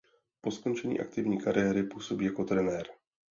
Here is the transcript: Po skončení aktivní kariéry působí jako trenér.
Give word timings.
Po 0.41 0.51
skončení 0.51 0.99
aktivní 0.99 1.41
kariéry 1.41 1.83
působí 1.83 2.25
jako 2.25 2.43
trenér. 2.43 2.87